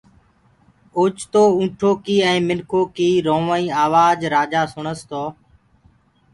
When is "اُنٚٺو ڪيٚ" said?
1.57-2.25